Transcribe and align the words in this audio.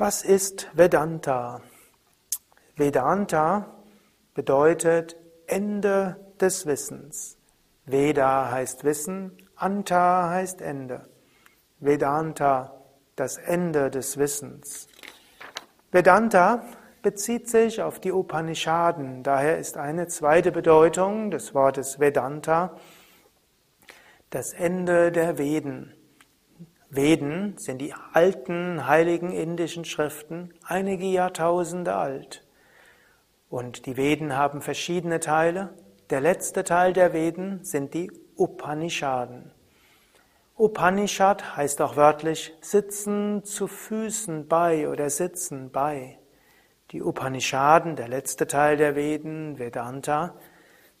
Was 0.00 0.22
ist 0.22 0.70
Vedanta? 0.72 1.60
Vedanta 2.74 3.66
bedeutet 4.32 5.14
Ende 5.46 6.16
des 6.40 6.64
Wissens. 6.64 7.36
Veda 7.84 8.50
heißt 8.50 8.82
Wissen, 8.84 9.36
Anta 9.56 10.30
heißt 10.30 10.62
Ende. 10.62 11.06
Vedanta, 11.80 12.80
das 13.14 13.36
Ende 13.36 13.90
des 13.90 14.16
Wissens. 14.16 14.88
Vedanta 15.92 16.64
bezieht 17.02 17.50
sich 17.50 17.82
auf 17.82 18.00
die 18.00 18.12
Upanishaden, 18.12 19.22
daher 19.22 19.58
ist 19.58 19.76
eine 19.76 20.06
zweite 20.06 20.50
Bedeutung 20.50 21.30
des 21.30 21.54
Wortes 21.54 22.00
Vedanta 22.00 22.74
das 24.30 24.54
Ende 24.54 25.12
der 25.12 25.36
Veden. 25.36 25.92
Veden 26.92 27.56
sind 27.56 27.78
die 27.78 27.94
alten 28.12 28.88
heiligen 28.88 29.30
indischen 29.30 29.84
Schriften, 29.84 30.52
einige 30.64 31.06
Jahrtausende 31.06 31.94
alt. 31.94 32.44
Und 33.48 33.86
die 33.86 33.96
Veden 33.96 34.36
haben 34.36 34.60
verschiedene 34.60 35.20
Teile. 35.20 35.72
Der 36.10 36.20
letzte 36.20 36.64
Teil 36.64 36.92
der 36.92 37.12
Veden 37.12 37.64
sind 37.64 37.94
die 37.94 38.10
Upanishaden. 38.36 39.52
Upanishad 40.58 41.56
heißt 41.56 41.80
auch 41.80 41.94
wörtlich 41.94 42.54
sitzen 42.60 43.44
zu 43.44 43.68
Füßen 43.68 44.48
bei 44.48 44.88
oder 44.88 45.10
sitzen 45.10 45.70
bei. 45.70 46.18
Die 46.90 47.02
Upanishaden, 47.02 47.94
der 47.94 48.08
letzte 48.08 48.48
Teil 48.48 48.76
der 48.76 48.96
Veden, 48.96 49.60
Vedanta, 49.60 50.34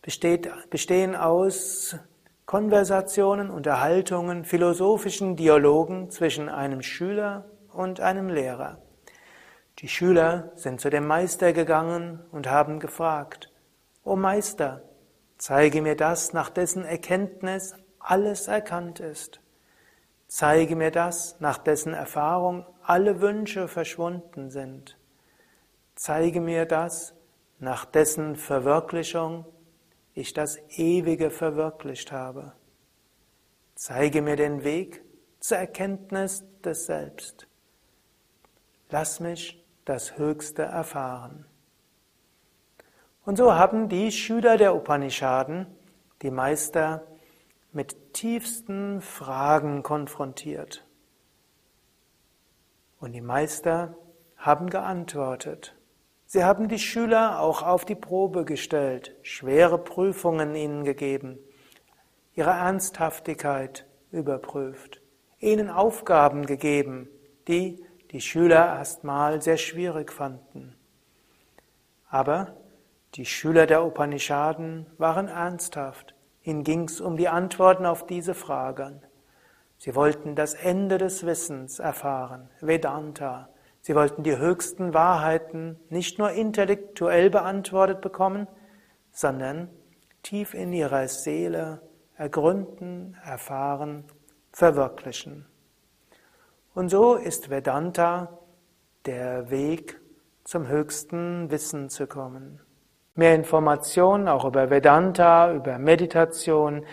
besteht, 0.00 0.48
bestehen 0.70 1.16
aus 1.16 1.96
Konversationen, 2.46 3.50
Unterhaltungen, 3.50 4.44
philosophischen 4.44 5.36
Dialogen 5.36 6.10
zwischen 6.10 6.48
einem 6.48 6.82
Schüler 6.82 7.44
und 7.72 8.00
einem 8.00 8.28
Lehrer. 8.28 8.78
Die 9.78 9.88
Schüler 9.88 10.52
sind 10.54 10.80
zu 10.80 10.90
dem 10.90 11.06
Meister 11.06 11.52
gegangen 11.52 12.20
und 12.30 12.48
haben 12.48 12.78
gefragt, 12.78 13.50
O 14.04 14.16
Meister, 14.16 14.82
zeige 15.38 15.80
mir 15.80 15.96
das, 15.96 16.32
nach 16.32 16.50
dessen 16.50 16.84
Erkenntnis 16.84 17.74
alles 17.98 18.48
erkannt 18.48 19.00
ist. 19.00 19.40
Zeige 20.26 20.76
mir 20.76 20.90
das, 20.90 21.36
nach 21.40 21.58
dessen 21.58 21.94
Erfahrung 21.94 22.66
alle 22.82 23.20
Wünsche 23.20 23.68
verschwunden 23.68 24.50
sind. 24.50 24.98
Zeige 25.94 26.40
mir 26.40 26.66
das, 26.66 27.14
nach 27.58 27.84
dessen 27.84 28.36
Verwirklichung 28.36 29.44
ich 30.14 30.32
das 30.32 30.58
Ewige 30.76 31.30
verwirklicht 31.30 32.12
habe. 32.12 32.52
Zeige 33.74 34.22
mir 34.22 34.36
den 34.36 34.64
Weg 34.64 35.02
zur 35.40 35.58
Erkenntnis 35.58 36.44
des 36.62 36.86
Selbst. 36.86 37.48
Lass 38.90 39.20
mich 39.20 39.64
das 39.84 40.18
Höchste 40.18 40.62
erfahren. 40.62 41.46
Und 43.24 43.36
so 43.36 43.54
haben 43.54 43.88
die 43.88 44.12
Schüler 44.12 44.56
der 44.56 44.74
Upanishaden 44.74 45.66
die 46.22 46.30
Meister 46.30 47.06
mit 47.72 48.12
tiefsten 48.12 49.00
Fragen 49.00 49.82
konfrontiert. 49.82 50.86
Und 53.00 53.12
die 53.12 53.20
Meister 53.20 53.96
haben 54.36 54.70
geantwortet. 54.70 55.74
Sie 56.34 56.44
haben 56.44 56.68
die 56.68 56.78
Schüler 56.78 57.40
auch 57.40 57.62
auf 57.62 57.84
die 57.84 57.94
Probe 57.94 58.46
gestellt, 58.46 59.14
schwere 59.20 59.76
Prüfungen 59.76 60.54
ihnen 60.54 60.82
gegeben, 60.82 61.38
ihre 62.34 62.52
Ernsthaftigkeit 62.52 63.84
überprüft, 64.10 65.02
ihnen 65.40 65.68
Aufgaben 65.68 66.46
gegeben, 66.46 67.10
die 67.48 67.84
die 68.12 68.22
Schüler 68.22 68.64
erstmal 68.64 69.42
sehr 69.42 69.58
schwierig 69.58 70.10
fanden. 70.10 70.74
Aber 72.08 72.56
die 73.16 73.26
Schüler 73.26 73.66
der 73.66 73.84
Upanishaden 73.84 74.86
waren 74.96 75.28
ernsthaft. 75.28 76.14
Ihnen 76.44 76.64
ging 76.64 76.84
es 76.84 77.02
um 77.02 77.18
die 77.18 77.28
Antworten 77.28 77.84
auf 77.84 78.06
diese 78.06 78.32
Fragen. 78.32 79.02
Sie 79.76 79.94
wollten 79.94 80.34
das 80.34 80.54
Ende 80.54 80.96
des 80.96 81.26
Wissens 81.26 81.78
erfahren, 81.78 82.48
Vedanta, 82.62 83.50
Sie 83.82 83.96
wollten 83.96 84.22
die 84.22 84.38
höchsten 84.38 84.94
Wahrheiten 84.94 85.78
nicht 85.90 86.18
nur 86.18 86.30
intellektuell 86.30 87.30
beantwortet 87.30 88.00
bekommen, 88.00 88.46
sondern 89.10 89.68
tief 90.22 90.54
in 90.54 90.72
ihrer 90.72 91.08
Seele 91.08 91.82
ergründen, 92.16 93.16
erfahren, 93.24 94.04
verwirklichen. 94.52 95.46
Und 96.74 96.90
so 96.90 97.16
ist 97.16 97.50
Vedanta 97.50 98.38
der 99.04 99.50
Weg 99.50 100.00
zum 100.44 100.68
höchsten 100.68 101.50
Wissen 101.50 101.90
zu 101.90 102.06
kommen. 102.06 102.60
Mehr 103.16 103.34
Informationen 103.34 104.28
auch 104.28 104.44
über 104.44 104.70
Vedanta, 104.70 105.52
über 105.52 105.78
Meditation, 105.78 106.86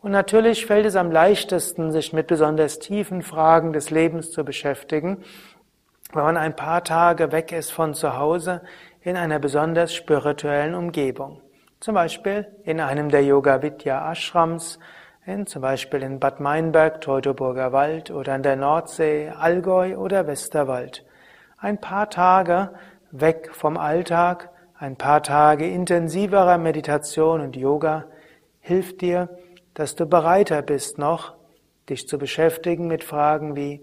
Und 0.00 0.10
natürlich 0.10 0.66
fällt 0.66 0.86
es 0.86 0.96
am 0.96 1.12
leichtesten, 1.12 1.92
sich 1.92 2.12
mit 2.12 2.26
besonders 2.26 2.80
tiefen 2.80 3.22
Fragen 3.22 3.72
des 3.72 3.90
Lebens 3.90 4.32
zu 4.32 4.44
beschäftigen, 4.44 5.18
wenn 6.12 6.24
man 6.24 6.36
ein 6.36 6.56
paar 6.56 6.82
Tage 6.82 7.30
weg 7.30 7.52
ist 7.52 7.70
von 7.70 7.94
zu 7.94 8.18
Hause 8.18 8.62
in 9.00 9.16
einer 9.16 9.38
besonders 9.38 9.94
spirituellen 9.94 10.74
Umgebung. 10.74 11.40
Zum 11.78 11.94
Beispiel 11.94 12.48
in 12.64 12.80
einem 12.80 13.08
der 13.08 13.24
Yoga 13.24 13.62
Vidya 13.62 14.10
Ashrams, 14.10 14.80
in, 15.24 15.46
zum 15.46 15.62
Beispiel 15.62 16.02
in 16.02 16.18
Bad 16.18 16.40
Meinberg, 16.40 17.00
Teutoburger 17.00 17.72
Wald 17.72 18.10
oder 18.10 18.34
an 18.34 18.42
der 18.42 18.56
Nordsee, 18.56 19.30
Allgäu 19.30 19.96
oder 19.96 20.26
Westerwald 20.26 21.04
ein 21.62 21.80
paar 21.80 22.10
Tage 22.10 22.70
weg 23.12 23.50
vom 23.54 23.76
Alltag, 23.76 24.50
ein 24.74 24.96
paar 24.96 25.22
Tage 25.22 25.68
intensiverer 25.68 26.58
Meditation 26.58 27.40
und 27.40 27.56
Yoga 27.56 28.06
hilft 28.58 29.00
dir, 29.00 29.28
dass 29.74 29.94
du 29.94 30.06
bereiter 30.06 30.60
bist 30.60 30.98
noch, 30.98 31.34
dich 31.88 32.08
zu 32.08 32.18
beschäftigen 32.18 32.88
mit 32.88 33.04
Fragen 33.04 33.54
wie, 33.54 33.80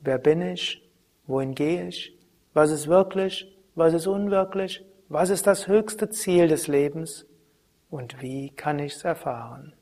wer 0.00 0.18
bin 0.18 0.40
ich? 0.40 0.82
Wohin 1.26 1.54
gehe 1.54 1.86
ich? 1.88 2.16
Was 2.54 2.70
ist 2.70 2.88
wirklich? 2.88 3.54
Was 3.74 3.92
ist 3.92 4.06
unwirklich? 4.06 4.84
Was 5.10 5.28
ist 5.28 5.46
das 5.46 5.68
höchste 5.68 6.08
Ziel 6.08 6.48
des 6.48 6.66
Lebens? 6.66 7.26
Und 7.90 8.22
wie 8.22 8.50
kann 8.50 8.78
ich 8.78 8.94
es 8.94 9.04
erfahren? 9.04 9.74